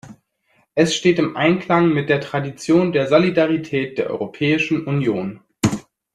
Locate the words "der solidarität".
2.91-3.99